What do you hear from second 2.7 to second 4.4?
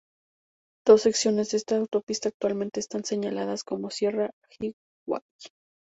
están señalizadas como Sierra